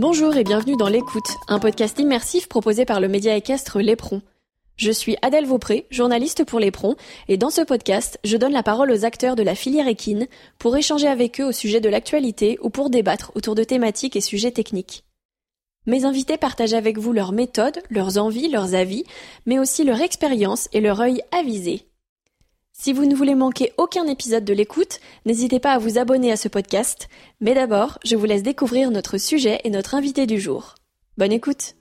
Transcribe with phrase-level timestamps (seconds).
[0.00, 4.22] Bonjour et bienvenue dans L'écoute, un podcast immersif proposé par le média équestre Lépron.
[4.76, 6.96] Je suis Adèle Vaupré, journaliste pour Lépron,
[7.28, 10.26] et dans ce podcast, je donne la parole aux acteurs de la filière équine
[10.58, 14.22] pour échanger avec eux au sujet de l'actualité ou pour débattre autour de thématiques et
[14.22, 15.04] sujets techniques.
[15.84, 19.04] Mes invités partagent avec vous leurs méthodes, leurs envies, leurs avis,
[19.44, 21.89] mais aussi leur expérience et leur œil avisé.
[22.82, 26.38] Si vous ne voulez manquer aucun épisode de l'écoute, n'hésitez pas à vous abonner à
[26.38, 27.10] ce podcast.
[27.42, 30.76] Mais d'abord, je vous laisse découvrir notre sujet et notre invité du jour.
[31.18, 31.74] Bonne écoute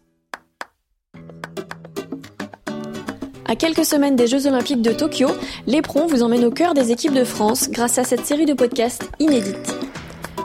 [3.45, 5.29] À quelques semaines des Jeux Olympiques de Tokyo,
[5.67, 9.09] l'éperon vous emmène au cœur des équipes de France grâce à cette série de podcasts
[9.19, 9.88] inédites.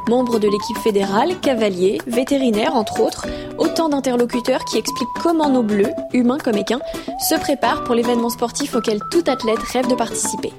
[0.08, 3.26] Membres de l'équipe fédérale, cavaliers, vétérinaires entre autres,
[3.56, 6.82] autant d'interlocuteurs qui expliquent comment nos bleus, humains comme équins,
[7.26, 10.52] se préparent pour l'événement sportif auquel tout athlète rêve de participer.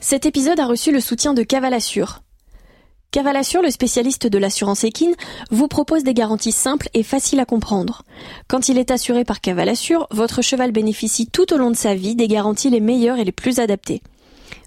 [0.00, 2.20] Cet épisode a reçu le soutien de Cavalassure.
[3.10, 5.14] Cavalassure, le spécialiste de l'assurance équine,
[5.50, 8.02] vous propose des garanties simples et faciles à comprendre.
[8.46, 12.14] Quand il est assuré par Cavalassure, votre cheval bénéficie tout au long de sa vie
[12.14, 14.02] des garanties les meilleures et les plus adaptées.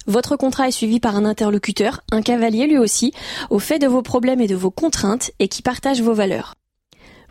[0.08, 3.14] Votre contrat est suivi par un interlocuteur, un cavalier lui aussi,
[3.50, 6.56] au fait de vos problèmes et de vos contraintes et qui partage vos valeurs.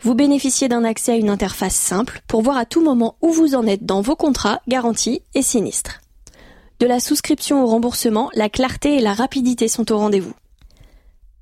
[0.01, 3.55] Vous bénéficiez d'un accès à une interface simple pour voir à tout moment où vous
[3.55, 5.99] en êtes dans vos contrats, garanties et sinistres.
[6.79, 10.33] De la souscription au remboursement, la clarté et la rapidité sont au rendez-vous.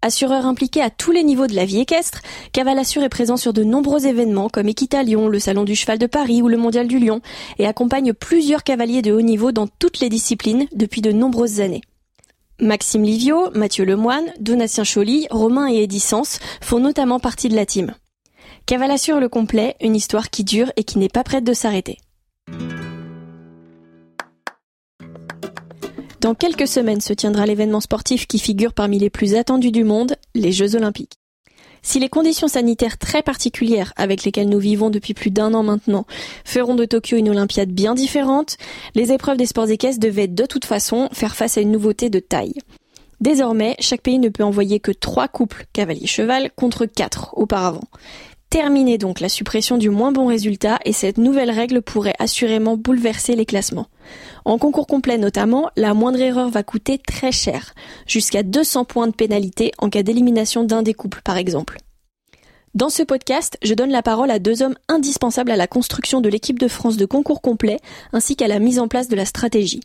[0.01, 2.21] Assureur impliqué à tous les niveaux de la vie équestre,
[2.53, 6.05] Cavalassure est présent sur de nombreux événements comme Equita Lyon, le Salon du Cheval de
[6.05, 7.21] Paris ou le Mondial du Lion
[7.57, 11.81] et accompagne plusieurs cavaliers de haut niveau dans toutes les disciplines depuis de nombreuses années.
[12.59, 17.65] Maxime Livio, Mathieu Lemoine, Donatien Choly, Romain et Eddie Sens font notamment partie de la
[17.65, 17.93] team.
[18.67, 21.97] Cavalassure le complet, une histoire qui dure et qui n'est pas prête de s'arrêter.
[26.19, 30.15] Dans quelques semaines se tiendra l'événement sportif qui figure parmi les plus attendus du monde,
[30.33, 31.19] les Jeux Olympiques.
[31.83, 36.05] Si les conditions sanitaires très particulières avec lesquelles nous vivons depuis plus d'un an maintenant
[36.43, 38.57] feront de Tokyo une Olympiade bien différente,
[38.95, 42.19] les épreuves des sports équestres devaient de toute façon faire face à une nouveauté de
[42.19, 42.55] taille.
[43.21, 47.87] Désormais, chaque pays ne peut envoyer que trois couples cavalier-cheval contre quatre auparavant.
[48.49, 53.35] Terminez donc la suppression du moins bon résultat et cette nouvelle règle pourrait assurément bouleverser
[53.35, 53.87] les classements.
[54.45, 57.73] En concours complet notamment, la moindre erreur va coûter très cher,
[58.07, 61.77] jusqu'à 200 points de pénalité en cas d'élimination d'un des couples par exemple.
[62.73, 66.29] Dans ce podcast, je donne la parole à deux hommes indispensables à la construction de
[66.29, 67.79] l'équipe de France de concours complet
[68.13, 69.81] ainsi qu'à la mise en place de la stratégie.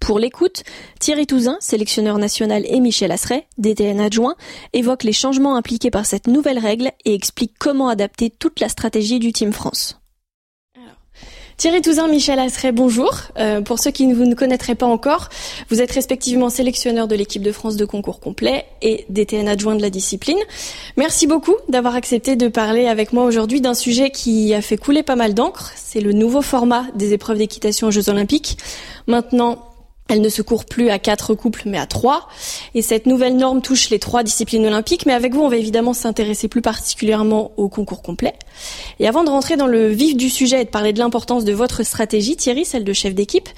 [0.00, 0.62] Pour l'écoute,
[1.00, 4.36] Thierry Touzin, sélectionneur national et Michel Asseret, DTN adjoint,
[4.72, 9.18] évoquent les changements impliqués par cette nouvelle règle et expliquent comment adapter toute la stratégie
[9.18, 9.98] du Team France.
[11.58, 13.12] Thierry Touzin, Michel Asseret, bonjour.
[13.36, 15.28] Euh, pour ceux qui ne vous ne connaîtraient pas encore,
[15.70, 19.82] vous êtes respectivement sélectionneur de l'équipe de France de concours complet et DTN adjoint de
[19.82, 20.38] la discipline.
[20.96, 25.02] Merci beaucoup d'avoir accepté de parler avec moi aujourd'hui d'un sujet qui a fait couler
[25.02, 25.72] pas mal d'encre.
[25.74, 28.56] C'est le nouveau format des épreuves d'équitation aux Jeux Olympiques.
[29.08, 29.67] Maintenant,
[30.08, 32.28] elle ne se court plus à quatre couples, mais à trois.
[32.74, 35.04] Et cette nouvelle norme touche les trois disciplines olympiques.
[35.06, 38.34] Mais avec vous, on va évidemment s'intéresser plus particulièrement au concours complet.
[39.00, 41.52] Et avant de rentrer dans le vif du sujet et de parler de l'importance de
[41.52, 43.48] votre stratégie, Thierry, celle de chef d'équipe,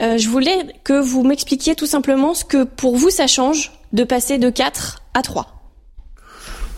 [0.00, 4.04] euh, je voulais que vous m'expliquiez tout simplement ce que pour vous ça change de
[4.04, 5.56] passer de quatre à trois.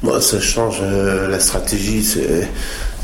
[0.02, 2.04] Moi, ça change euh, la stratégie.
[2.04, 2.48] C'est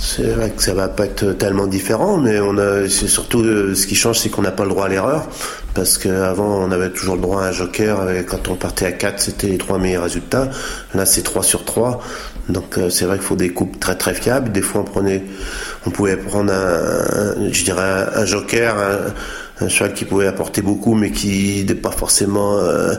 [0.06, 3.74] c'est vrai que ça va pas être tellement différent, mais on a, c'est surtout euh,
[3.74, 5.26] ce qui change, c'est qu'on n'a pas le droit à l'erreur,
[5.72, 8.10] parce qu'avant on avait toujours le droit à un joker.
[8.10, 10.50] Et quand on partait à 4 c'était les trois meilleurs résultats.
[10.92, 12.02] Là, c'est 3 sur 3
[12.50, 14.52] Donc euh, c'est vrai qu'il faut des coupes très très fiables.
[14.52, 15.24] Des fois, on prenait,
[15.86, 18.76] on pouvait prendre un, je dirais un, joker,
[19.60, 22.92] un, cheval qui pouvait apporter beaucoup, mais qui n'est pas forcément euh,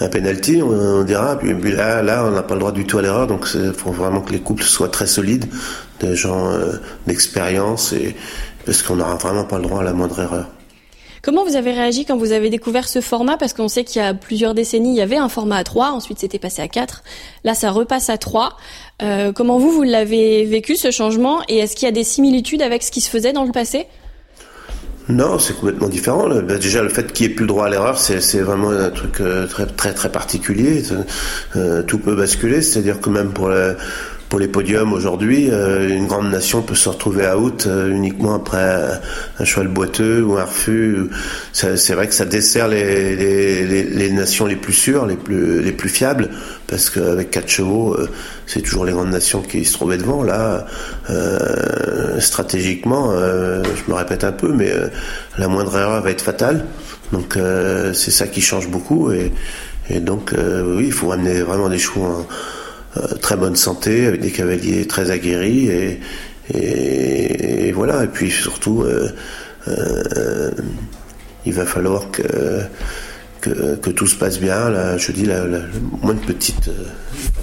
[0.00, 1.38] un penalty, on, dira.
[1.38, 3.92] Puis, là, là, on n'a pas le droit du tout à l'erreur, donc il faut
[3.92, 5.46] vraiment que les couples soient très solides,
[6.00, 6.72] des gens euh,
[7.06, 8.14] d'expérience, et
[8.64, 10.46] parce qu'on n'aura vraiment pas le droit à la moindre erreur.
[11.26, 13.36] Comment vous avez réagi quand vous avez découvert ce format?
[13.36, 15.90] Parce qu'on sait qu'il y a plusieurs décennies, il y avait un format à 3,
[15.90, 17.02] ensuite c'était passé à 4.
[17.42, 18.56] Là, ça repasse à 3.
[19.02, 21.40] Euh, comment vous, vous l'avez vécu, ce changement?
[21.48, 23.86] Et est-ce qu'il y a des similitudes avec ce qui se faisait dans le passé?
[25.08, 26.28] Non, c'est complètement différent.
[26.28, 28.90] Bah, déjà, le fait qu'il n'y ait plus le droit à l'erreur, c'est vraiment un
[28.90, 30.84] truc euh, très très très particulier.
[31.88, 33.74] Tout peut basculer, c'est-à-dire que même pour la,
[34.28, 38.34] pour les podiums aujourd'hui, euh, une grande nation peut se retrouver à out euh, uniquement
[38.34, 39.00] après
[39.38, 41.08] un cheval boiteux ou un refus.
[41.52, 45.72] C'est vrai que ça dessert les, les, les, nations les plus sûres, les plus, les
[45.72, 46.30] plus fiables,
[46.66, 48.08] parce qu'avec quatre chevaux, euh,
[48.46, 50.22] c'est toujours les grandes nations qui se trouvaient devant.
[50.22, 50.66] Là,
[52.18, 54.72] stratégiquement, je me répète un peu, mais
[55.38, 56.64] la moindre erreur va être fatale.
[57.12, 57.38] Donc
[57.92, 59.32] c'est ça qui change beaucoup et,
[59.90, 62.26] et donc oui, il faut amener vraiment des chevaux en
[63.20, 65.68] très bonne santé, avec des cavaliers très aguerris
[66.54, 68.04] et, voilà.
[68.04, 68.84] Et puis surtout,
[71.44, 74.96] il va falloir que tout se passe bien.
[74.98, 75.44] Je dis, la,
[76.02, 76.70] moins petite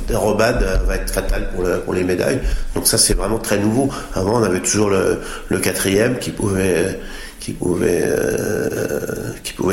[0.08, 1.50] dérobade va être fatale
[1.86, 2.40] pour, les médailles.
[2.76, 3.90] Donc ça, c'est vraiment très nouveau.
[4.14, 7.00] Avant, on avait toujours le, quatrième qui pouvait,
[7.40, 8.06] qui pouvait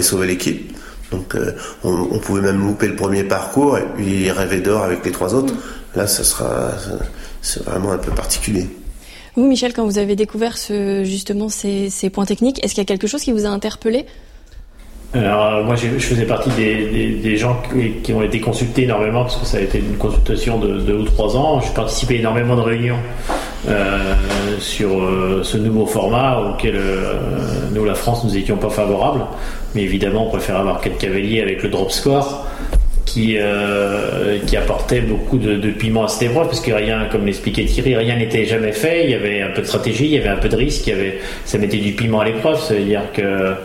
[0.03, 0.73] sauver l'équipe.
[1.11, 1.53] Donc euh,
[1.83, 5.55] on, pouvait même louper le premier parcours et puis rêver d'or avec les trois autres.
[5.95, 6.71] Là, ça sera,
[7.43, 8.69] c'est vraiment un peu particulier.
[9.37, 12.87] Vous, Michel, quand vous avez découvert ce, justement ces, ces points techniques, est-ce qu'il y
[12.87, 14.07] a quelque chose qui vous a interpellé?
[15.13, 17.61] Alors, euh, moi, je faisais partie des, gens
[18.03, 21.05] qui, ont été consultés énormément parce que ça a été une consultation de deux ou
[21.05, 21.61] trois ans.
[21.61, 22.99] J'ai participé énormément de réunions
[23.69, 24.15] euh,
[24.61, 26.79] sur euh, ce nouveau format auquel
[27.73, 29.25] nous, la France, nous étions pas favorables.
[29.75, 32.47] Mais évidemment, on préfère avoir quatre cavaliers avec le drop score
[33.05, 33.37] qui,
[34.47, 38.17] qui apportait beaucoup de, piment à cette épreuve, parce que rien, comme l'expliquait Thierry, rien
[38.17, 39.07] n'était jamais fait.
[39.07, 40.89] Il y avait un peu de stratégie, il y avait un peu de risque,
[41.45, 42.61] ça mettait du piment à l'épreuve.
[42.61, 43.57] Ça veut dire que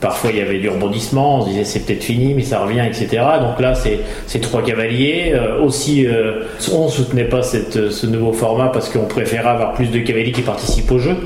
[0.00, 2.84] Parfois, il y avait du rebondissement, on se disait c'est peut-être fini, mais ça revient,
[2.86, 3.20] etc.
[3.40, 5.32] Donc là, c'est trois cavaliers.
[5.34, 9.72] Euh, aussi, euh, on ne soutenait pas cette, ce nouveau format parce qu'on préférait avoir
[9.72, 11.16] plus de cavaliers qui participent au jeu.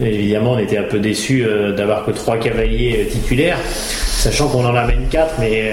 [0.00, 4.74] évidemment, on était un peu déçus euh, d'avoir que trois cavaliers titulaires, sachant qu'on en
[4.74, 5.70] amène quatre, mais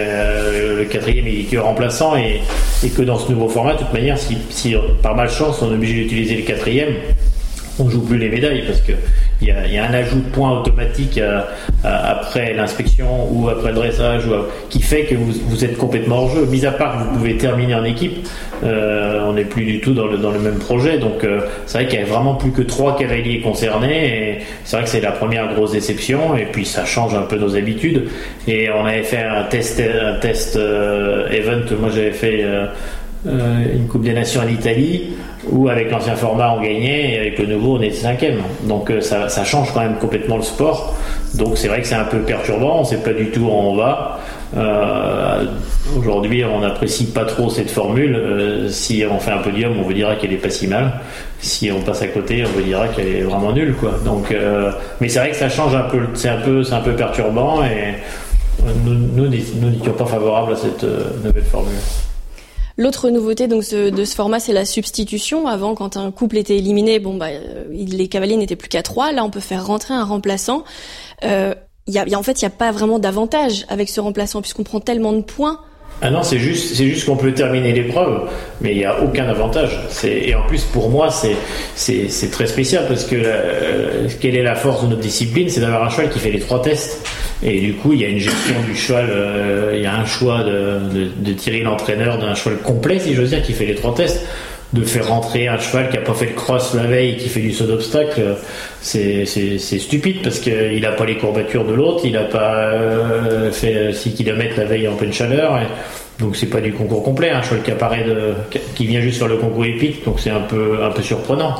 [0.77, 2.42] le quatrième est que remplaçant et,
[2.83, 5.75] et, que dans ce nouveau format, de toute manière, si, si par malchance on est
[5.75, 6.89] obligé d'utiliser le quatrième,
[7.80, 8.94] on joue plus les médailles parce que
[9.41, 11.41] il y, a, un ajout de points automatique euh,
[11.83, 14.33] euh, après l'inspection ou après le dressage ou,
[14.69, 16.45] qui fait que vous, êtes complètement hors jeu.
[16.45, 18.27] Mis à part que vous pouvez terminer en équipe,
[18.63, 20.99] euh, on n'est plus du tout dans le, même projet.
[20.99, 21.25] Donc
[21.65, 24.39] c'est vrai qu'il n'y a vraiment plus que trois cavaliers concernés.
[24.63, 26.35] C'est vrai que c'est la première grosse déception.
[26.37, 28.09] Et puis ça change un peu nos habitudes.
[28.47, 31.75] Et on avait fait un test, un test event.
[31.79, 32.45] Moi j'avais fait
[33.25, 35.12] une Coupe des Nations en Italie
[35.50, 38.41] où avec l'ancien format on gagnait et avec le nouveau on était cinquième.
[38.63, 40.95] Donc euh, ça, change quand même complètement le sport.
[41.35, 43.75] Donc c'est vrai que c'est un peu perturbant, on sait pas du tout où on
[43.75, 44.19] va.
[44.57, 45.45] Euh,
[45.97, 48.15] Aujourd'hui on n'apprécie pas trop cette formule.
[48.15, 50.91] Euh, si on fait un podium on vous dira qu'elle est pas si mal.
[51.39, 53.73] Si on passe à côté on vous dira qu'elle est vraiment nulle.
[53.75, 53.94] Quoi.
[54.06, 56.94] Donc, euh, mais c'est vrai que ça change un peu, c'est un peu, un peu
[56.94, 57.95] perturbant et
[58.85, 61.73] nous, nous n'étions pas favorables à cette nouvelle formule.
[62.81, 65.45] L'autre nouveauté donc de ce format, c'est la substitution.
[65.45, 69.12] Avant, quand un couple était éliminé, bon bah euh, les cavaliers n'étaient plus qu'à trois.
[69.12, 70.63] Là, on peut faire rentrer un remplaçant.
[71.24, 71.54] Euh,
[71.86, 74.80] y a, en fait, il n'y a pas vraiment d'avantage avec ce remplaçant puisqu'on prend
[74.80, 75.60] tellement de points.
[76.03, 78.27] Ah non, c'est juste, c'est juste qu'on peut terminer l'épreuve,
[78.59, 79.79] mais il n'y a aucun avantage.
[80.03, 84.83] Et en plus, pour moi, c'est, très spécial parce que euh, quelle est la force
[84.83, 85.47] de notre discipline?
[85.49, 87.05] C'est d'avoir un cheval qui fait les trois tests.
[87.43, 90.05] Et du coup, il y a une gestion du cheval, euh, il y a un
[90.05, 90.79] choix de,
[91.15, 94.25] de, tirer l'entraîneur d'un cheval complet, si j'ose dire, qui fait les trois tests.
[94.73, 97.41] De faire rentrer un cheval qui a pas fait le cross la veille, qui fait
[97.41, 98.38] du saut d'obstacle,
[98.79, 103.91] c'est, stupide parce qu'il n'a pas les courbatures de l'autre, il n'a pas euh, fait
[103.91, 105.57] 6 km la veille en pleine chaleur.
[105.57, 105.65] Et,
[106.19, 108.33] donc c'est pas du concours complet, un hein, qui apparaît de,
[108.75, 111.56] qui vient juste sur le concours épique, donc c'est un peu un peu surprenant.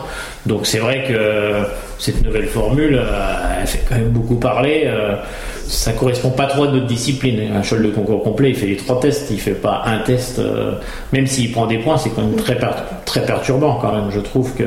[0.46, 1.66] Donc c'est vrai que
[1.98, 4.84] cette nouvelle formule, euh, elle fait quand même beaucoup parler.
[4.86, 5.16] Euh,
[5.68, 7.54] ça correspond pas trop à notre discipline.
[7.56, 10.40] Un cheval de concours complet, il fait les trois tests, il fait pas un test.
[10.40, 10.74] Euh,
[11.14, 12.58] même s'il prend des points, c'est quand même très
[13.06, 14.12] très perturbant quand même.
[14.12, 14.64] Je trouve que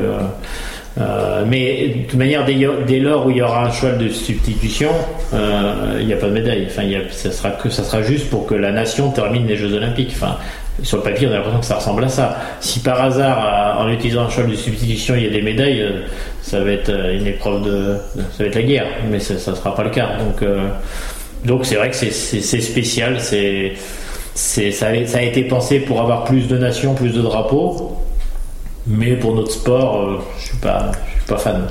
[0.98, 4.90] euh, mais de toute manière, dès, lors où il y aura un cheval de substitution,
[5.32, 6.66] euh, il n'y a pas de médaille.
[6.66, 10.12] Enfin, ça sera que ça sera juste pour que la nation termine les Jeux Olympiques.
[10.14, 10.36] Enfin,
[10.82, 12.36] sur le papier, on a l'impression que ça ressemble à ça.
[12.60, 16.00] Si par hasard, en utilisant un cheval de substitution, il y a des médailles, euh,
[16.42, 18.86] ça va être une épreuve de, ça va être la guerre.
[19.10, 20.10] Mais ça, ne sera pas le cas.
[20.18, 20.48] Donc,
[21.44, 23.18] donc c'est vrai que c'est spécial.
[23.20, 23.72] C'est
[24.34, 27.96] ça a été pensé pour avoir plus de nations, plus de drapeaux.
[28.86, 31.66] Mais pour notre sport, euh, je suis pas, je suis pas fan.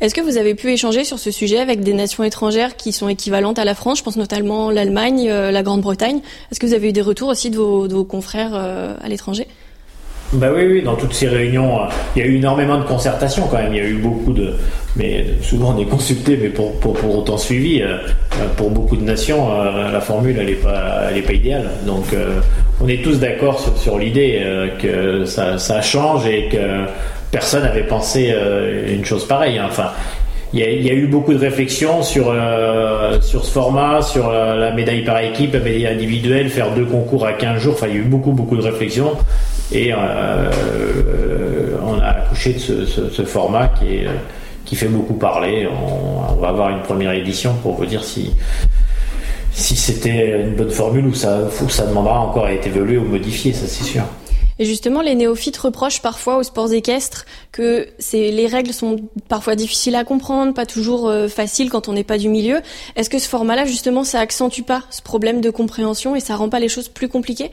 [0.00, 3.08] Est-ce que vous avez pu échanger sur ce sujet avec des nations étrangères qui sont
[3.08, 6.20] équivalentes à la France Je pense notamment l'Allemagne, euh, la Grande-Bretagne?
[6.50, 9.08] Est-ce que vous avez eu des retours aussi de vos, de vos confrères euh, à
[9.08, 9.46] l'étranger?
[10.32, 13.46] Bah oui, oui, dans toutes ces réunions, euh, il y a eu énormément de concertation
[13.50, 13.74] quand même.
[13.74, 14.54] Il y a eu beaucoup de,
[14.96, 17.82] mais souvent on est consulté, mais pour, pour, autant suivi.
[17.82, 17.98] Euh,
[18.56, 21.68] pour beaucoup de nations, euh, la formule elle est pas, pas idéale.
[21.86, 22.06] Donc
[22.80, 24.42] on est tous d'accord sur, sur l'idée
[24.80, 26.86] que ça, ça change et que
[27.30, 28.34] personne n'avait pensé
[28.88, 29.58] une chose pareille.
[29.58, 29.66] Hein.
[29.68, 29.90] Enfin,
[30.54, 35.02] il y, a, eu beaucoup de réflexions sur, euh, sur ce format, sur la, médaille
[35.02, 37.72] par équipe, la médaille individuelle, faire deux concours à 15 jours.
[37.72, 39.12] Enfin, il y a eu beaucoup, beaucoup de réflexions.
[39.72, 40.50] Et euh,
[41.86, 44.00] on a accouché de ce, format qui,
[44.66, 45.66] qui fait beaucoup parler.
[45.66, 48.34] On, on, va avoir une première édition pour vous dire si,
[49.52, 53.04] si c'était une bonne formule ou ça, ou ça demandera encore à être évolué ou
[53.04, 54.02] modifié, ça c'est sûr.
[54.62, 58.94] Et justement, les néophytes reprochent parfois aux sports équestres que les règles sont
[59.28, 62.60] parfois difficiles à comprendre, pas toujours euh, faciles quand on n'est pas du milieu.
[62.94, 66.48] Est-ce que ce format-là, justement, ça accentue pas ce problème de compréhension et ça rend
[66.48, 67.50] pas les choses plus compliquées?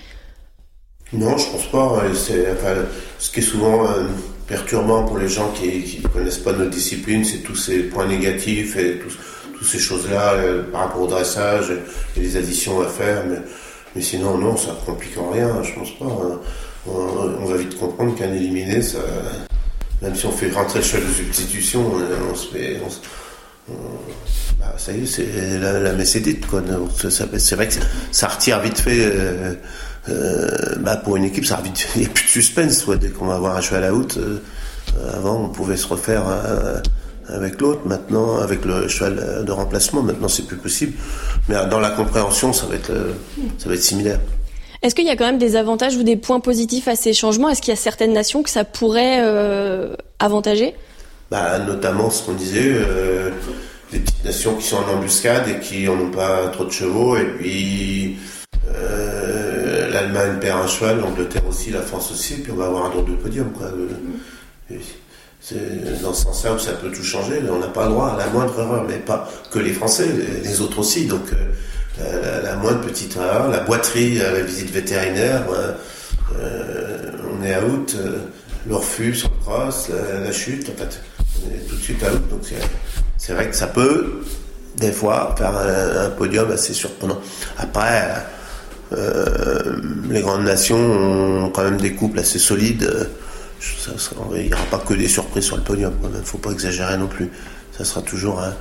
[1.12, 2.04] Non, je pense pas.
[2.04, 2.76] Enfin,
[3.18, 4.04] ce qui est souvent euh,
[4.46, 8.78] perturbant pour les gens qui ne connaissent pas notre discipline, c'est tous ces points négatifs
[8.78, 11.74] et toutes ces choses-là euh, par rapport au dressage
[12.16, 13.24] et les additions à faire.
[13.28, 13.40] Mais,
[13.96, 16.06] mais sinon, non, ça ne complique en rien, je pense pas.
[16.06, 16.40] Hein
[16.88, 19.00] on, va vite comprendre qu'un éliminé, ça,
[20.02, 21.92] même si on fait rentrer le cheval de substitution,
[22.32, 22.80] on, se met.
[24.60, 26.62] bah, ça y est, c'est la, la mécédite, quoi.
[27.10, 27.74] C'est vrai que
[28.12, 29.00] ça retire vite fait.
[29.00, 29.54] Euh,
[30.08, 31.62] euh, bah, pour une équipe, ça
[31.96, 33.92] il n'y a plus de suspense, dès qu'on va avoir un cheval à.
[33.92, 34.40] Euh,
[35.14, 36.24] avant, on pouvait se refaire
[37.28, 37.82] avec l'autre.
[37.86, 40.94] Maintenant, avec le cheval de remplacement, maintenant, c'est plus possible.
[41.48, 42.92] Mais dans la compréhension, ça va être,
[43.58, 44.20] ça va être similaire.
[44.82, 47.50] Est-ce qu'il y a quand même des avantages ou des points positifs à ces changements?
[47.50, 50.74] Est-ce qu'il y a certaines nations que ça pourrait euh, avantager?
[51.30, 53.30] Bah, Notamment ce qu'on disait, euh,
[53.92, 57.26] les petites nations qui sont en embuscade et qui n'ont pas trop de chevaux, et
[57.26, 58.18] puis
[58.74, 62.86] euh, l'Allemagne perd un cheval, l'Angleterre aussi, la France aussi, et puis on va avoir
[62.86, 63.52] un drôle de podium.
[63.52, 63.68] Quoi.
[65.42, 68.18] C'est dans ce sens-là où ça peut tout changer, on n'a pas le droit à
[68.18, 70.08] la moindre erreur, mais pas que les Français,
[70.42, 71.06] les autres aussi.
[71.06, 71.32] Donc
[72.44, 75.44] la, moindre petite erreur, la boiterie, la visite vétérinaire,
[76.38, 78.18] euh, on est out, euh,
[78.68, 82.30] le refus sur le cross, la, chute, en fait, on est tout de suite out.
[82.30, 82.42] Donc
[83.18, 84.22] c'est vrai que ça peut,
[84.78, 87.20] des fois, faire un, podium assez surprenant.
[87.58, 88.26] Après,
[88.94, 90.78] euh, les grandes nations
[91.46, 92.90] ont quand même des couples assez solides.
[94.36, 96.98] il n'y aura pas que des surprises sur le podium, il ne faut pas exagérer
[96.98, 97.30] non plus.
[97.78, 98.52] Ça sera toujours un euh,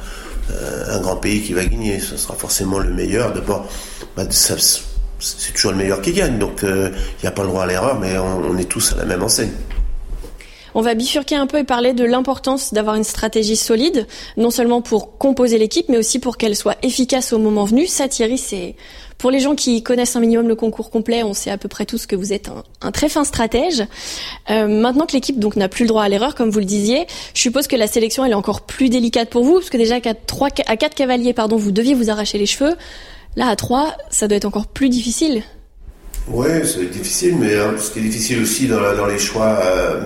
[0.88, 2.00] un grand pays qui va gagner.
[2.00, 3.32] Ce sera forcément le meilleur.
[3.32, 3.68] D'abord,
[4.16, 6.38] bah, c'est toujours le meilleur qui gagne.
[6.38, 8.96] Donc, euh, il n'y a pas le droit à l'erreur, mais on, est tous à
[8.96, 9.50] la même enseigne.
[10.78, 14.06] On va bifurquer un peu et parler de l'importance d'avoir une stratégie solide,
[14.36, 17.88] non seulement pour composer l'équipe, mais aussi pour qu'elle soit efficace au moment venu.
[17.88, 18.76] Ça, Thierry, c'est
[19.18, 21.84] pour les gens qui connaissent un minimum le concours complet, on sait à peu près
[21.84, 22.48] tous que vous êtes
[22.80, 23.82] un, très fin stratège.
[24.50, 27.40] Euh, maintenant que l'équipe n'a plus le droit à l'erreur, comme vous le disiez, je
[27.40, 30.50] suppose que la sélection est encore plus délicate pour vous, parce que déjà qu'à trois,
[30.68, 32.76] à quatre cavaliers, pardon, vous deviez vous arracher les cheveux.
[33.34, 35.42] Là, à trois, ça doit être encore plus difficile.
[36.28, 40.02] Oui, c'est difficile, mais hein, ce qui est difficile aussi dans, les choix euh,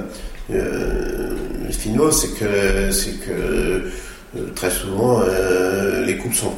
[1.73, 3.91] finaux, c'est que, c'est que
[4.35, 6.51] euh, très souvent, euh, les couples sont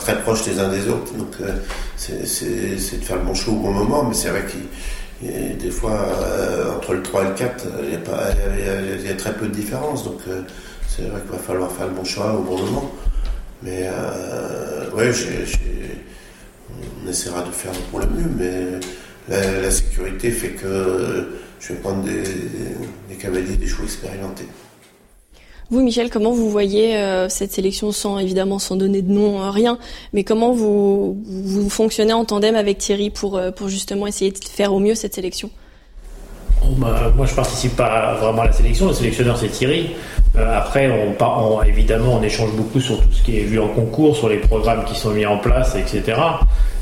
[0.00, 1.12] très proches les uns des autres.
[1.14, 1.52] Donc, euh,
[1.96, 4.04] c'est de faire le bon choix au bon moment.
[4.04, 5.98] Mais c'est vrai a des fois,
[6.76, 8.28] entre le 3 et le 4, il y, a pas,
[9.00, 10.04] il, y a, très peu de différence.
[10.04, 10.20] Donc,
[10.86, 12.92] c'est vrai qu'il va falloir faire le bon choix au bon moment.
[13.64, 13.88] Mais,
[14.94, 15.10] ouais,
[17.04, 18.30] on essaiera de faire pour le mieux.
[18.38, 18.78] Mais
[19.28, 21.26] la, sécurité fait que
[21.60, 22.22] je vais prendre des,
[23.08, 24.46] des cavaliers, des chevaux expérimentés.
[25.70, 29.50] Vous, Michel, comment vous voyez euh, cette sélection sans évidemment sans donner de nom, euh,
[29.50, 29.76] rien,
[30.14, 34.38] mais comment vous, vous fonctionnez en tandem avec Thierry pour, euh, pour justement essayer de
[34.38, 35.50] faire au mieux cette sélection?
[36.78, 38.88] Bah, moi, je participe pas vraiment à la sélection.
[38.88, 39.90] Le sélectionneur, c'est Thierry.
[40.34, 44.16] après, on, on, évidemment, on échange beaucoup sur tout ce qui est vu en concours,
[44.16, 46.18] sur les programmes qui sont mis en place, etc.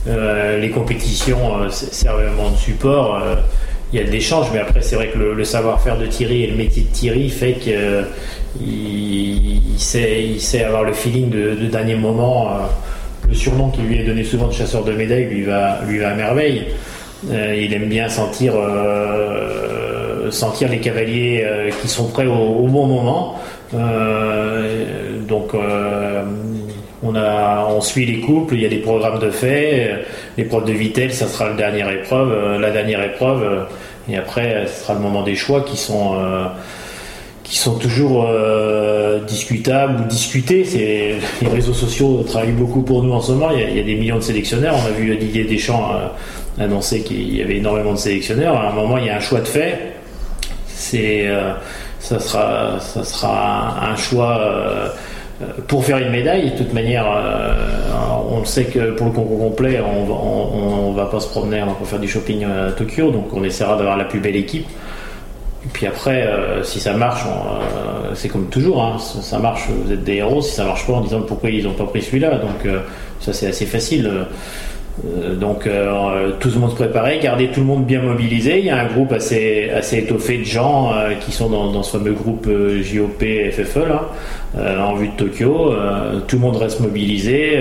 [0.07, 3.21] les compétitions servent vraiment de support.
[3.93, 6.47] Il y a de l'échange, mais après, c'est vrai que le, savoir-faire de Thierry et
[6.49, 8.05] le métier de Thierry fait que
[8.61, 12.49] il, sait, il sait avoir le feeling de, dernier moment.
[12.49, 12.53] Euh,
[13.29, 16.11] le surnom qui lui est donné souvent de chasseur de médailles lui va, lui va
[16.11, 16.67] à merveille.
[17.31, 21.45] Euh, il aime bien sentir, euh, sentir les cavaliers
[21.81, 23.41] qui sont prêts au, bon moment.
[25.29, 25.55] donc
[27.15, 30.05] on, suit les couples, il y a des programmes de fait.
[30.37, 32.61] L'épreuve de Vitel, ça sera la dernière épreuve.
[32.61, 33.67] la dernière épreuve,
[34.09, 36.15] et après, ce sera le moment des choix qui sont
[37.81, 40.65] toujours euh, discutables ou discutés.
[41.43, 43.51] Les réseaux sociaux travaillent beaucoup pour nous en ce moment.
[43.51, 44.77] Il y, a, des millions de sélectionneurs.
[44.83, 48.57] On a vu Didier Deschamps euh, annoncer qu'il y avait énormément de sélectionneurs.
[48.57, 49.95] À un moment, il y a un choix de fait.
[50.69, 51.53] C'est, euh,
[51.99, 54.93] ça sera un, choix
[55.67, 56.53] pour faire une médaille.
[56.53, 57.07] De toute manière,
[58.31, 61.85] on sait que pour le concours complet, on, on, va pas se promener, on pas
[61.85, 63.11] faire du shopping à Tokyo.
[63.11, 64.67] Donc, on essaiera d'avoir la plus belle équipe.
[65.67, 69.93] Et puis après, euh, si ça marche, euh, c'est comme toujours, hein, ça marche, vous
[69.93, 70.41] êtes des héros.
[70.41, 72.39] Si ça marche pas, en disant pourquoi ils n'ont pas pris celui-là.
[72.39, 72.81] Donc euh,
[73.21, 74.09] ça c'est assez facile.
[75.39, 75.69] Donc
[76.41, 78.59] tout le monde se préparait, garder tout le monde bien mobilisé.
[78.59, 82.13] Il y a un groupe assez, assez étoffé de gens qui sont dans, ce fameux
[82.13, 82.49] groupe
[82.81, 83.23] JOP
[83.53, 84.09] FFE là,
[84.83, 85.75] en vue de Tokyo.
[86.27, 87.59] tout le monde reste mobilisé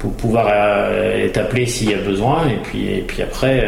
[0.00, 0.48] pour pouvoir
[0.92, 2.48] être appelé s'il y a besoin.
[2.48, 3.64] Et puis, et puis après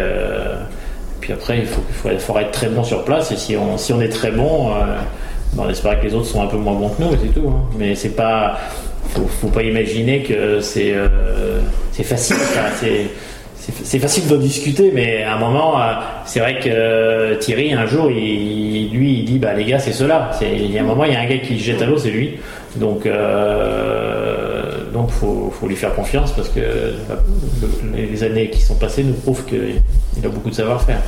[1.21, 1.83] puis après, il faut,
[2.19, 3.31] faut, être très bon sur place.
[3.33, 4.73] Et si on, si on est très bon,
[5.57, 7.49] on espère que les autres sont un peu moins bons que nous, c'est tout.
[7.49, 7.63] Hein.
[7.79, 8.59] Mais c'est pas,
[9.09, 10.95] faut, faut pas imaginer que c'est
[11.93, 12.37] c'est facile.
[13.83, 15.75] c'est facile d'en discuter, mais à un moment,
[16.25, 20.31] c'est vrai que Thierry, un jour, lui, il dit bah les gars, c'est cela.
[20.41, 22.11] Il y a un moment, il y a un gars qui jette à l'eau, c'est
[22.11, 22.39] lui.
[22.77, 26.61] Donc, euh, donc faut, faut lui faire confiance parce que
[27.95, 29.81] les années qui sont passées nous prouvent qu'il
[30.25, 31.01] a beaucoup de savoir-faire.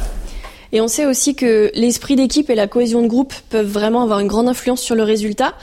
[0.72, 4.20] Et on sait aussi que l'esprit d'équipe et la cohésion de groupe peuvent vraiment avoir
[4.20, 5.54] une grande influence sur le résultat.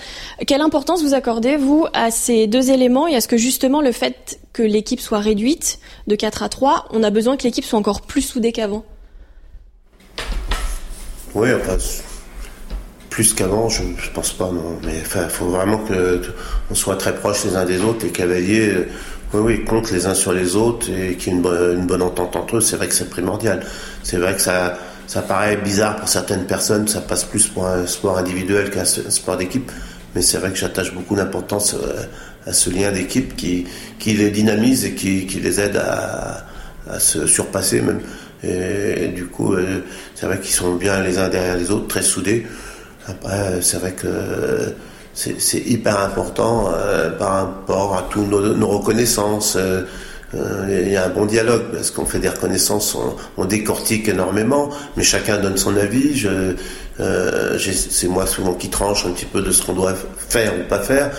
[0.45, 3.91] Quelle importance vous accordez, vous, à ces deux éléments et à ce que justement le
[3.91, 7.79] fait que l'équipe soit réduite de 4 à 3, on a besoin que l'équipe soit
[7.79, 8.83] encore plus soudée qu'avant?
[11.35, 11.49] Oui,
[13.17, 14.77] plus qu'avant, je, ne pense pas, non.
[14.83, 16.21] Mais il faut vraiment que
[16.69, 18.05] on soit très proches les uns des autres.
[18.05, 18.87] Les cavaliers, euh,
[19.33, 22.03] oui, oui, comptent les uns sur les autres et qu'il y ait une une bonne
[22.03, 22.61] entente entre eux.
[22.61, 23.65] C'est vrai que c'est primordial.
[24.03, 26.87] C'est vrai que ça, ça paraît bizarre pour certaines personnes.
[26.87, 29.71] Ça passe plus pour un sport individuel qu'un sport d'équipe.
[30.13, 32.03] Mais c'est vrai que j'attache beaucoup d'importance euh,
[32.45, 33.65] à ce lien d'équipe qui,
[34.05, 36.45] les dynamise et qui, les aide à,
[36.99, 38.01] se surpasser même.
[38.43, 39.83] Et, du coup, euh,
[40.15, 42.45] c'est vrai qu'ils sont bien les uns derrière les autres, très soudés.
[43.07, 44.73] Après, c'est vrai que
[45.13, 49.57] c'est hyper important euh, par rapport à tous nos, reconnaissances.
[50.37, 52.97] Euh, euh, il y a un bon dialogue parce qu'on fait des reconnaissances,
[53.37, 56.15] on, décortique énormément, mais chacun donne son avis.
[56.15, 56.55] Je,
[57.59, 59.93] c'est moi souvent qui tranche un petit peu de ce qu'on doit
[60.29, 61.11] faire ou pas faire,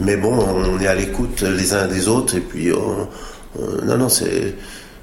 [0.00, 2.70] mais bon, on est à l'écoute les uns des autres et puis
[3.86, 4.54] non, non, c'est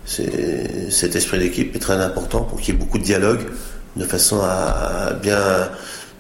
[0.06, 3.42] cet esprit d'équipe est très important pour qu'il y ait beaucoup de dialogue
[3.96, 5.70] de façon à bien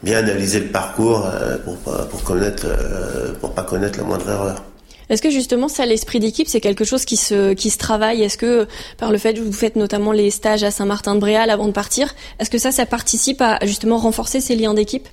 [0.03, 4.63] bien analyser le parcours euh, pour, pour connaître, euh, pour pas connaître la moindre erreur.
[5.09, 8.23] Est-ce que justement ça, l'esprit d'équipe, c'est quelque chose qui se, qui se travaille?
[8.23, 8.67] Est-ce que
[8.97, 12.49] par le fait que vous faites notamment les stages à Saint-Martin-de-Bréal avant de partir, est-ce
[12.49, 15.07] que ça, ça participe à justement renforcer ces liens d'équipe?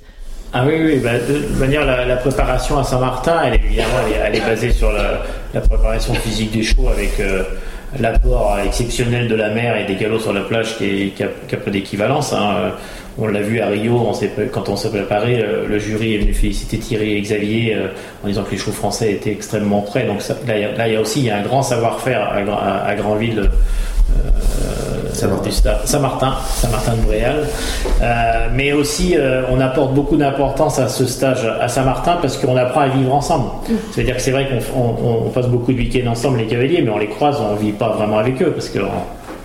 [0.56, 4.36] Ah oui, oui, bah, de manière, la, la, préparation à Saint-Martin, elle est évidemment, elle
[4.36, 7.42] est, basée sur la, la, préparation physique des chevaux avec euh,
[8.00, 11.70] l'apport exceptionnel de la mer et des galops sur la plage qui, qui, a, peu
[11.70, 12.32] d'équivalence.
[12.32, 12.72] Hein.
[13.16, 14.10] On l'a vu à Rio,
[14.52, 17.86] quand on s'est préparé, euh, le jury est venu féliciter Thierry et Xavier euh,
[18.24, 20.04] en disant que les chevaux français étaient extrêmement prêts.
[20.04, 23.50] Donc là, il y a aussi il y a un grand savoir-faire à, à, Grandville.
[25.14, 25.50] Saint-Martin,
[26.56, 27.46] Saint-Martin de Bréal.
[28.52, 29.16] mais aussi,
[29.50, 33.50] on apporte beaucoup d'importance à ce stage à Saint-Martin parce qu'on apprend à vivre ensemble.
[33.92, 37.08] C'est-à-dire que c'est vrai qu'on passe beaucoup de week-ends ensemble, les cavaliers, mais on les
[37.08, 38.80] croise, on ne vit pas vraiment avec eux parce que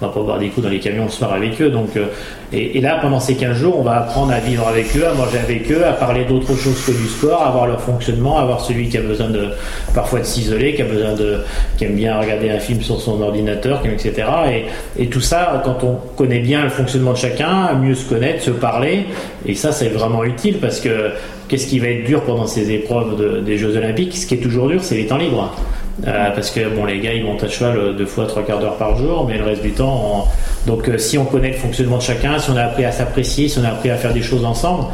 [0.01, 1.69] on va pas boire des coups dans les camions le soir avec eux.
[1.69, 2.05] Donc, euh,
[2.51, 5.37] et, là, pendant ces 15 jours, on va apprendre à vivre avec eux, à manger
[5.37, 8.61] avec eux, à parler d'autre chose que du sport, à voir leur fonctionnement, à voir
[8.61, 9.49] celui qui a besoin de
[9.93, 11.39] parfois de s'isoler, qui a besoin de,
[11.77, 14.27] qui aime bien regarder un film sur son ordinateur, etc.
[14.97, 18.43] Et, et tout ça, quand on connaît bien le fonctionnement de chacun, mieux se connaître,
[18.43, 19.05] se parler,
[19.45, 21.11] et ça, c'est vraiment utile parce que
[21.47, 24.15] qu'est-ce qui va être dur pendant ces épreuves des Jeux Olympiques?
[24.15, 25.53] Ce qui est toujours dur, c'est les temps libres.
[26.07, 28.59] Euh, parce que bon, les gars ils montent à cheval euh, deux fois trois quarts
[28.59, 30.27] d'heure par jour, mais le reste du temps,
[30.65, 33.49] donc euh, si on connaît le fonctionnement de chacun, si on a appris à s'apprécier,
[33.49, 34.85] si on a appris à faire des choses ensemble,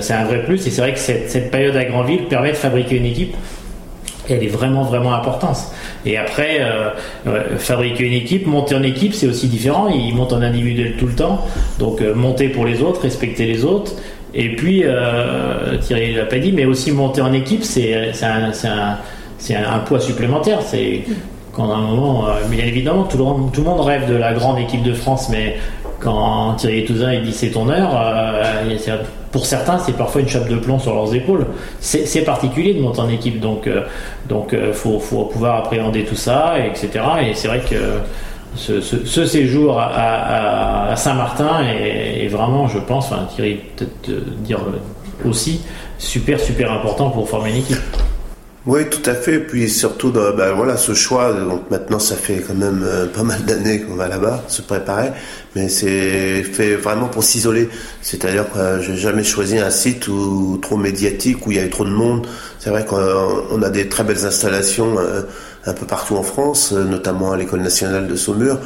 [0.00, 0.66] c'est un vrai plus.
[0.66, 3.34] Et c'est vrai que cette, période à Grandville permet de fabriquer une équipe.
[4.28, 5.56] Elle est vraiment vraiment importante.
[6.06, 6.60] Et après,
[7.58, 9.88] fabriquer une équipe, monter en équipe, c'est aussi différent.
[9.88, 11.44] Ils montent en individuel tout le temps,
[11.78, 13.92] donc monter pour les autres, respecter les autres.
[14.34, 14.84] Et puis,
[15.80, 18.98] Thierry l'a pas dit, mais aussi monter en équipe, c'est un
[19.42, 20.60] c'est un, poids supplémentaire.
[20.62, 21.02] C'est
[21.52, 24.14] quand à un moment, euh, bien évidemment, tout le, monde, tout le monde rêve de
[24.14, 25.56] la grande équipe de France, mais
[25.98, 28.96] quand Thierry Touzin il dit c'est ton heure, euh,
[29.32, 31.46] pour certains c'est parfois une chape de plomb sur leurs épaules.
[31.80, 33.82] C'est particulier de monter en équipe, donc euh,
[34.28, 36.90] donc faut, faut pouvoir appréhender tout ça, etc.
[37.22, 37.98] Et c'est vrai que
[38.54, 44.10] ce, séjour à, Saint-Martin est, est, vraiment, je pense, enfin Thierry peut-être
[44.42, 44.60] dire
[45.24, 45.62] aussi
[45.98, 47.78] super super important pour former une équipe.
[48.64, 49.40] Oui, tout à fait.
[49.40, 51.32] Puis surtout, ben voilà, ce choix.
[51.32, 55.10] Donc maintenant, ça fait quand même euh, pas mal d'années qu'on va là-bas se préparer,
[55.56, 57.68] mais c'est fait vraiment pour s'isoler.
[58.02, 61.84] C'est-à-dire que j'ai jamais choisi un site où trop médiatique où il y avait trop
[61.84, 62.24] de monde.
[62.60, 65.22] C'est vrai qu'on a des très belles installations euh,
[65.66, 68.58] un peu partout en France, euh, notamment à l'école nationale de Saumur,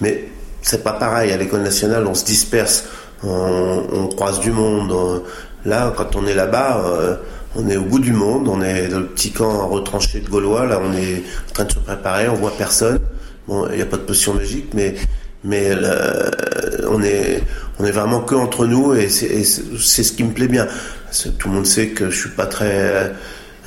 [0.00, 0.28] mais
[0.62, 1.30] c'est pas pareil.
[1.30, 2.84] À l'école nationale, on se disperse,
[3.22, 5.22] on croise du monde.
[5.64, 7.18] là, quand on est là-bas
[7.56, 10.66] on est au bout du monde, on est dans le petit camp retranché de Gaulois,
[10.66, 13.00] là on est en train de se préparer, on voit personne.
[13.48, 14.94] Bon, il n'y a pas de potion magique, mais
[15.44, 15.72] mais
[16.88, 17.42] on est
[17.78, 20.66] on est vraiment que entre nous et c'est ce qui me plaît bien.
[21.38, 23.12] Tout le monde sait que je suis pas très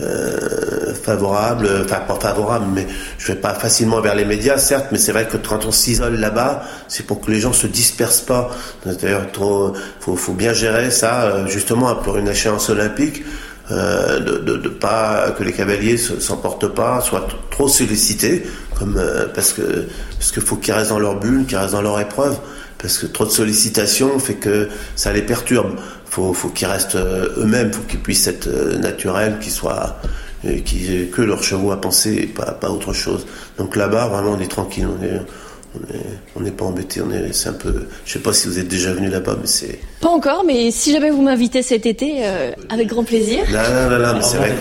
[0.02, 2.86] euh, favorable, enfin pas favorable, mais
[3.17, 6.15] je vais pas facilement vers les médias, certes, mais c'est vrai que quand on s'isole
[6.15, 8.50] là-bas, c'est pour que les gens se dispersent pas.
[8.86, 13.24] D'ailleurs, faut, faut bien gérer ça, euh, justement pour une échéance olympique.
[13.71, 18.43] Euh, de, de, pas que les cavaliers s'emportent pas, soient trop sollicités,
[18.78, 19.88] comme euh, parce que
[20.19, 22.38] parce qu'il faut qu'ils restent dans leur bulle, qu'ils restent dans leur épreuve,
[22.78, 25.80] parce que trop de sollicitations fait que ça les perturbe.
[26.06, 28.47] Faut faut qu'ils restent euh, eux-mêmes, faut qu'ils puissent être
[28.78, 29.99] naturels, qu'ils soient
[30.63, 33.25] qui que leurs chevaux à penser et pas pas autre chose.
[33.58, 34.88] Donc là-bas vraiment on est tranquille,
[36.35, 38.67] on n'est pas embêté, on est, c'est un peu, je sais pas si vous êtes
[38.67, 39.79] déjà venu là-bas, mais c'est.
[40.01, 43.43] Pas encore, mais si jamais vous m'invitez cet été, euh, avec grand plaisir.
[43.51, 44.53] Non, non, non, non mais c'est vrai.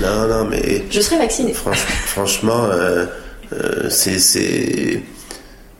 [0.00, 0.84] non, non, mais.
[0.90, 1.52] Je serai vacciné.
[1.52, 3.06] franchement, euh,
[3.52, 5.02] euh, c'est, c'est,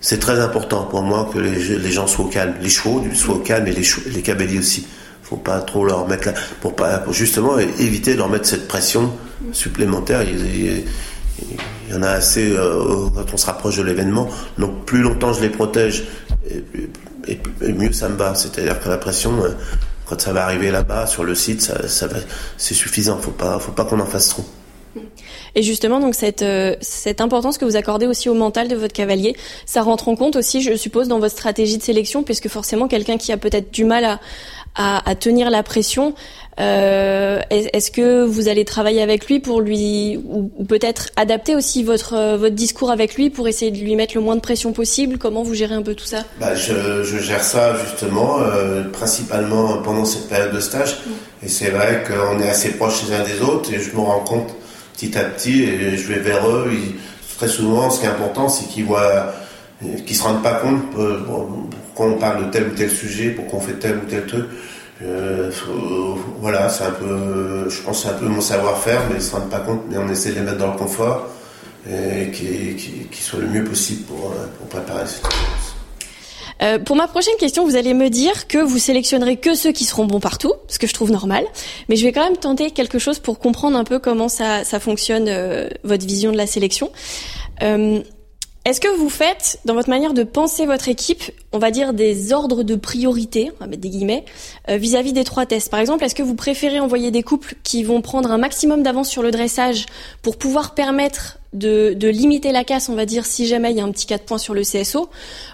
[0.01, 3.37] c'est très important pour moi que les, les, gens soient au calme, les chevaux soient
[3.37, 4.87] au calme et les, les cavaliers aussi.
[5.23, 8.69] Faut pas trop leur mettre là, pour pas, pour justement éviter de leur mettre cette
[8.69, 9.11] pression
[9.53, 10.23] supplémentaire.
[11.41, 14.29] Il y en a assez euh, quand on se rapproche de l'événement.
[14.59, 16.05] Donc plus longtemps je les protège,
[16.49, 17.39] et,
[17.73, 18.35] mieux ça me va.
[18.35, 19.51] C'est-à-dire que la pression, euh,
[20.07, 22.09] quand ça va arriver là-bas sur le site, ça, ça
[22.57, 23.19] c'est suffisant.
[23.19, 24.45] Faut pas, faut pas qu'on en fasse trop.
[25.55, 28.93] Et justement, donc cette, euh, cette importance que vous accordez aussi au mental de votre
[28.93, 32.89] cavalier, ça rentre en compte aussi, je suppose, dans votre stratégie de sélection, puisque forcément,
[32.89, 34.19] quelqu'un qui a peut-être du mal
[34.77, 36.15] à, tenir la pression,
[36.61, 42.15] euh, Est-ce que vous allez travailler avec lui pour lui, ou, peut-être adapter aussi votre
[42.15, 45.19] euh, votre discours avec lui pour essayer de lui mettre le moins de pression possible?
[45.19, 46.25] Comment vous gérez un peu tout ça?
[46.41, 50.99] Bah, je, je, gère ça justement, euh, principalement pendant cette période de stage.
[51.07, 51.47] Mm.
[51.47, 54.21] Et c'est vrai qu'on est assez proches les uns des autres et je me rends
[54.21, 54.55] compte
[54.95, 56.71] petit à petit et je vais vers eux.
[57.37, 59.35] très souvent, ce qui est important, c'est qu'ils voient,
[60.07, 61.19] qu'ils se rendent pas compte euh,
[61.97, 64.47] on parle de tel ou tel sujet, pour qu'on fait tel ou tel truc.
[65.05, 65.51] Euh,
[66.41, 69.51] voilà, c'est un peu, je pense c'est un peu mon savoir-faire, mais ils se rendent
[69.51, 71.29] pas compte, mais on essaie de les mettre dans le confort
[71.87, 72.77] et qui,
[73.11, 75.75] qui, soit le mieux possible pour, euh, pour préparer cette expérience.
[76.63, 79.85] Euh, pour ma prochaine question, vous allez me dire que vous sélectionnerez que ceux qui
[79.85, 81.45] seront bons partout, ce que je trouve normal.
[81.89, 84.81] Mais je vais quand même tenter quelque chose pour comprendre un peu comment ça, ça
[84.81, 86.91] fonctionne, euh, votre vision de la sélection.
[88.65, 91.23] Est-ce que vous faites, dans votre manière de penser votre équipe,
[91.53, 94.25] on va dire des ordres de priorité, on va mettre des guillemets,
[94.71, 95.71] euh, vis-à-vis des trois tests?
[95.71, 99.11] Par exemple, est-ce que vous préférez envoyer des couples qui vont prendre un maximum d'avance
[99.11, 99.85] sur le dressage
[100.23, 103.81] pour pouvoir permettre de, de, limiter la casse, on va dire, si jamais il y
[103.81, 105.11] a un petit 4 points sur le CSO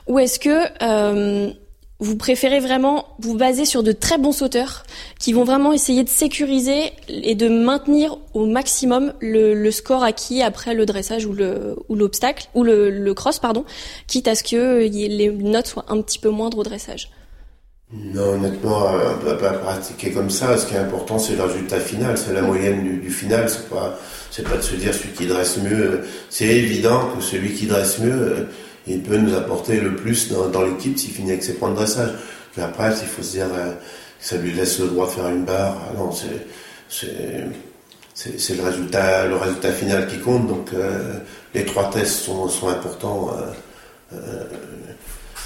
[0.07, 1.53] Ou est-ce que euh,
[2.01, 4.85] vous préférez vraiment vous baser sur de très bons sauteurs
[5.19, 10.75] qui vont vraiment essayer de sécuriser et de maintenir au maximum le, score acquis après
[10.75, 13.65] le dressage ou le ou l'obstacle ou le, cross pardon,
[14.07, 17.11] quitte à ce que les notes soient un petit peu moindres au dressage.
[17.93, 20.57] Non, honnêtement, on peut pas pratiquer comme ça.
[20.57, 23.49] Ce qui est important, c'est le résultat final, c'est la moyenne du, du final.
[23.51, 23.99] C'est pas,
[24.31, 26.03] c'est pas de se dire celui qui dresse mieux.
[26.29, 28.47] C'est évident que celui qui dresse mieux
[28.87, 32.11] il peut nous apporter le plus dans, l'équipe s'il finit avec ses points de dressage.
[32.59, 33.79] Après, il faut se dire euh, que
[34.21, 35.77] ça lui laisse le droit de faire une barre.
[35.89, 36.29] Ah non, c'est
[38.55, 40.47] le résultat final qui compte.
[40.49, 41.15] Donc euh,
[41.55, 43.37] les trois tests sont, importants.
[44.13, 44.45] Euh,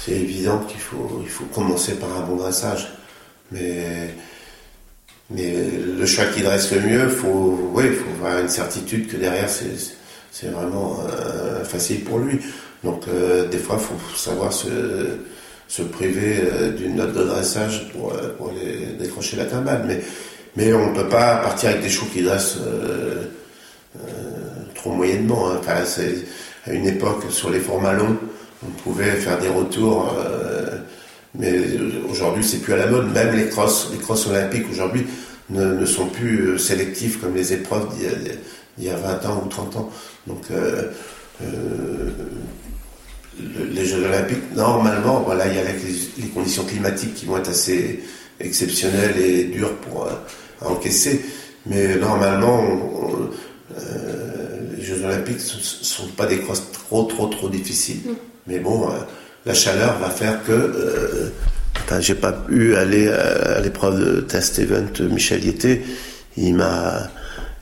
[0.03, 2.91] c'est évident qu'il faut il commencer par un bon dressage.
[3.51, 4.15] Mais
[5.31, 7.05] le choix qui dresse le mieux,
[7.73, 10.99] ouais, faut avoir une certitude que derrière c'est vraiment
[11.63, 12.39] facile pour lui.
[12.85, 14.69] Donc euh, des fois, il faut savoir se,
[15.67, 18.53] se priver euh, d'une note de dressage pour, euh, pour
[18.99, 19.83] décrocher la timbale.
[19.87, 20.01] Mais,
[20.55, 22.59] mais on ne peut pas partir avec des chevaux qui dressent
[24.75, 25.49] trop moyennement.
[25.49, 25.61] Hein.
[26.67, 28.17] À une époque, sur les formats longs,
[28.65, 30.15] on pouvait faire des retours.
[31.37, 31.51] mais
[32.09, 33.11] aujourd'hui, c'est plus à la mode.
[33.11, 35.05] Même les crosses, les crosses olympiques aujourd'hui
[35.49, 39.75] ne, ne, sont plus sélectifs comme les épreuves d'il y, a 20 ans ou 30
[39.75, 39.91] ans.
[40.25, 40.45] Donc,
[43.39, 48.01] les Jeux Olympiques, normalement, voilà, il y a les, conditions climatiques qui vont être assez
[48.39, 50.11] exceptionnelles et dures pour euh,
[50.61, 51.21] encaisser.
[51.65, 52.63] Mais normalement,
[53.77, 58.01] euh, les Jeux Olympiques ne sont pas des crosses trop, trop, trop difficiles.
[58.47, 58.93] Mais bon, euh,
[59.45, 61.31] la chaleur va faire que.
[61.83, 65.81] Enfin, j'ai pas pu aller à, l'épreuve de test event Michel Yété.
[66.37, 67.09] Il m'a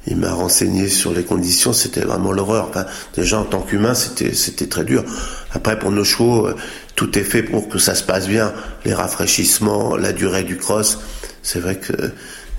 [0.08, 2.72] il m'a renseigné sur les conditions, c'était vraiment l'horreur.
[3.16, 5.04] Déjà en tant qu'humain, c'était très dur.
[5.52, 6.56] Après, pour nos chevaux, euh,
[6.96, 8.54] tout est fait pour que ça se passe bien.
[8.86, 11.00] Les rafraîchissements, la durée du cross.
[11.42, 11.94] C'est vrai que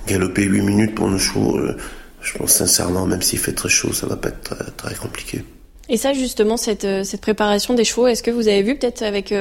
[0.07, 1.77] galoper 8 minutes pour nos chevaux, euh,
[2.21, 5.43] je pense sincèrement, même s'il fait très chaud, ça va pas être très, compliqué.
[5.87, 9.03] Et ça, justement, cette, euh, cette préparation des chevaux, est-ce que vous avez vu peut-être
[9.03, 9.31] avec,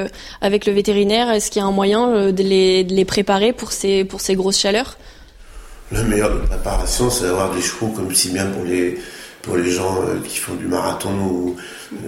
[0.43, 3.73] avec le vétérinaire, est-ce qu'il y a un moyen de les, de les préparer pour
[3.73, 4.99] ces, pour ces grosses chaleurs?
[5.95, 8.99] Le meilleur de préparation, c'est d'avoir des chevaux comme si bien pour les
[9.43, 11.57] pour les gens euh, qui font du marathon ou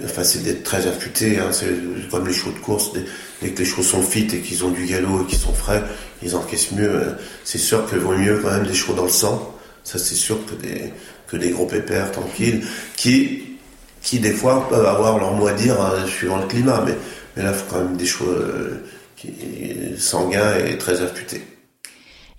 [0.03, 1.69] enfin c'est d'être très affûté hein, c'est
[2.09, 2.93] comme les chevaux de course.
[2.93, 5.83] Dès, que les chevaux sont fit et qu'ils ont du galop et qu'ils sont frais
[6.23, 7.11] ils encaissent mieux euh,
[7.43, 9.53] c'est sûr que vaut mieux quand même des chevaux dans le sang.
[9.83, 10.91] Ça c'est sûr que des
[11.27, 13.43] que des gros pépères tranquilles qui
[14.01, 16.83] qui des fois peuvent avoir leur mot à dire euh, suivant le climat.
[16.85, 16.95] Mais
[17.35, 18.33] mais là faut quand même des chevaux
[19.15, 19.31] qui
[19.97, 21.56] sanguins et très affûtés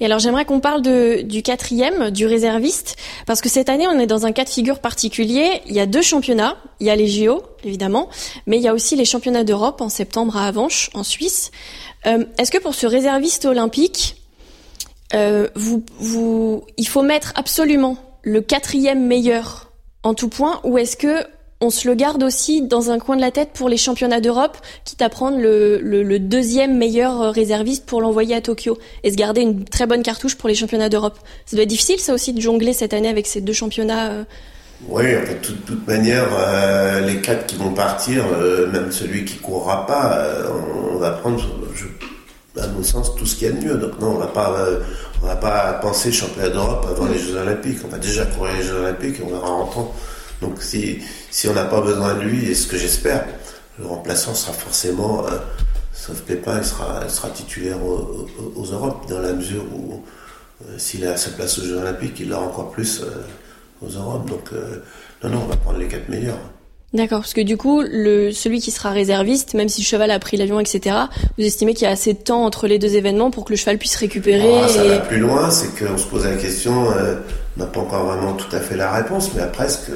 [0.01, 3.99] et alors j'aimerais qu'on parle de, du quatrième, du réserviste, parce que cette année on
[3.99, 5.63] est dans un cas de figure particulier.
[5.67, 8.09] Il y a deux championnats, il y a les JO évidemment,
[8.47, 11.51] mais il y a aussi les championnats d'Europe en septembre à Avanches, en Suisse.
[12.07, 14.17] Euh, Est-ce que pour ce réserviste olympique,
[15.15, 20.97] euh, vous, vous, il faut mettre absolument le quatrième meilleur en tout point, ou est-ce
[20.97, 21.25] que
[21.61, 24.57] on se le garde aussi dans un coin de la tête pour les championnats d'Europe,
[24.85, 29.40] quitte à prendre le, deuxième meilleur euh, réserviste pour l'envoyer à Tokyo et se garder
[29.40, 31.18] une très bonne cartouche pour les championnats d'Europe.
[31.47, 34.11] Ça doit être difficile, ça aussi, de jongler cette année avec ces deux championnats.
[34.11, 34.25] Euh.
[34.88, 38.25] Oui, de toute, toute manière, euh, les quatre qui vont partir,
[38.73, 40.25] même celui qui courra pas,
[40.92, 41.44] on, va prendre,
[41.75, 41.87] je,
[42.61, 43.75] à mon sens, tout ce qu'il y a de mieux.
[43.75, 44.57] Donc non, on va pas,
[45.21, 47.79] on va pas penser championnat d'Europe avant les Jeux Olympiques.
[47.85, 49.92] On va déjà courir les Jeux Olympiques et on verra en temps.
[50.40, 50.98] Donc si,
[51.31, 53.24] si on n'a pas besoin de lui, et ce que j'espère,
[53.79, 55.38] le remplaçant sera forcément, euh,
[55.92, 60.03] sauf Pépin, il sera, sera titulaire aux, aux, Europes, dans la mesure où
[60.62, 64.29] euh, s'il a sa place aux Jeux Olympiques, il l'aura encore plus euh, aux Europes.
[64.29, 64.51] Donc
[65.22, 66.38] non, non, on va prendre les quatre meilleurs.
[66.94, 70.18] D'accord, parce que du coup, le, celui qui sera réserviste, même si le cheval a
[70.18, 70.96] pris l'avion, etc.,
[71.37, 73.57] vous estimez qu'il y a assez de temps entre les deux événements pour que le
[73.57, 77.61] cheval puisse récupérer ah, Ça va plus loin, c'est qu'on se pose la question, on
[77.61, 79.92] n'a pas encore vraiment tout à fait la réponse, mais après, ce que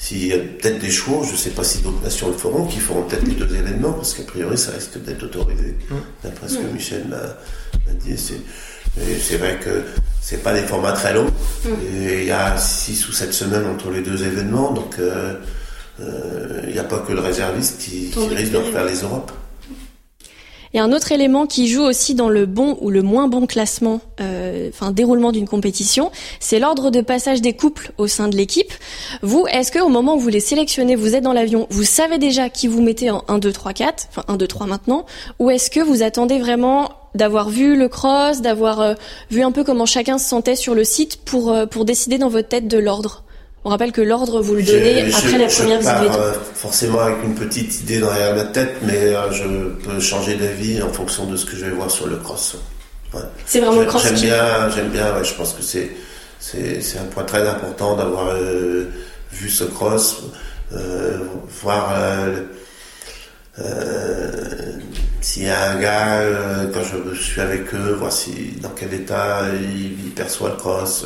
[0.00, 2.64] s'il y a peut-être des chevaux, je ne sais pas si d'autres nations le feront,
[2.64, 5.76] qui feront peut-être les deux événements, parce qu'a priori, ça risque d'être autorisé,
[6.24, 6.72] d'après ce que.
[6.72, 7.18] Michel m'a
[8.02, 8.16] dit.
[8.16, 9.82] C'est vrai que
[10.22, 11.30] c'est pas des formats très longs.
[11.66, 15.34] Il y a six ou sept semaines entre les deux événements, donc euh,
[16.00, 19.32] euh, il n'y a pas que le réserviste qui, qui risque de refaire les Europes.
[20.72, 24.00] Et un autre élément qui joue aussi dans le bon ou le moins bon classement,
[24.20, 28.72] euh, enfin déroulement d'une compétition, c'est l'ordre de passage des couples au sein de l'équipe.
[29.22, 32.18] Vous, est-ce que au moment où vous les sélectionnez, vous êtes dans l'avion, vous savez
[32.18, 35.06] déjà qui vous mettez en 1, 2, 3, 4, enfin 1, 2, 3 maintenant,
[35.40, 38.94] ou est-ce que vous attendez vraiment d'avoir vu le cross, d'avoir euh,
[39.32, 42.28] vu un peu comment chacun se sentait sur le site pour, euh, pour décider dans
[42.28, 43.24] votre tête de l'ordre?
[43.64, 46.18] On rappelle que l'ordre, vous le donnez après la première visite.
[46.18, 50.82] Euh, forcément avec une petite idée derrière la tête, mais euh, je peux changer d'avis
[50.82, 52.56] en fonction de ce que je vais voir sur le cross.
[53.44, 54.04] C'est vraiment le cross.
[54.04, 55.22] J'aime bien, j'aime bien.
[55.22, 55.90] je pense que c'est
[56.38, 58.86] c'est un point très important d'avoir euh,
[59.30, 60.22] vu ce cross,
[61.62, 61.92] voir
[65.20, 66.22] s'il y a un gars
[66.72, 71.04] quand je suis avec eux, voir si dans quel état il, perçoit le cross.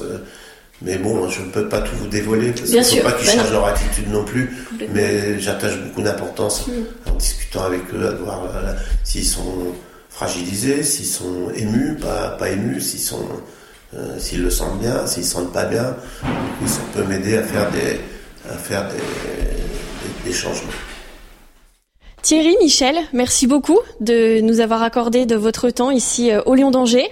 [0.85, 3.27] Mais bon, je ne peux pas tout vous dévoiler parce qu'il ne faut pas qu'ils
[3.27, 4.55] bah changent leur attitude non plus.
[4.93, 6.67] Mais j'attache beaucoup d'importance
[7.11, 9.73] en discutant avec eux, à voir euh, s'ils sont
[10.11, 13.27] fragilisés, s'ils sont émus, pas, pas émus, s'ils sont,
[13.95, 15.97] euh, s'ils le sentent bien, s'ils sentent pas bien.
[16.23, 18.01] Du coup, ça peut m'aider à faire des,
[18.51, 20.71] à faire des, des, changements.
[22.21, 26.71] Thierry, Michel, merci beaucoup de nous avoir accordé de votre temps ici euh, au Lyon
[26.71, 27.09] d'Angers.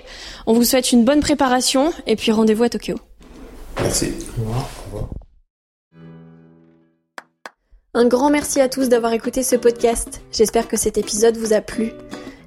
[0.47, 2.97] On vous souhaite une bonne préparation et puis rendez-vous à Tokyo.
[3.83, 4.13] Merci.
[4.39, 5.09] Au revoir.
[7.95, 10.23] Un grand merci à tous d'avoir écouté ce podcast.
[10.31, 11.93] J'espère que cet épisode vous a plu.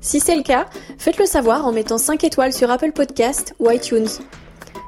[0.02, 0.66] Si c'est le cas,
[0.98, 4.08] faites-le savoir en mettant 5 étoiles sur Apple Podcast ou iTunes.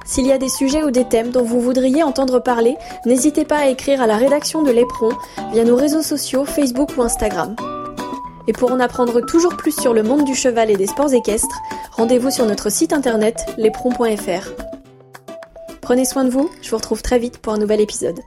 [0.06, 3.58] S'il y a des sujets ou des thèmes dont vous voudriez entendre parler, n'hésitez pas
[3.58, 5.10] à écrire à la rédaction de l'Éperon
[5.52, 7.56] via nos réseaux sociaux Facebook ou Instagram.
[8.48, 11.60] Et pour en apprendre toujours plus sur le monde du cheval et des sports équestres,
[11.92, 14.77] rendez-vous sur notre site internet l'éperon.fr.
[15.88, 18.20] Prenez soin de vous, je vous retrouve très vite pour un nouvel épisode.